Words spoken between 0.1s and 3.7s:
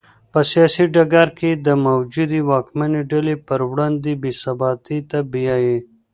په سیاسي ډګر کې د موجودې واکمنې ډلې پر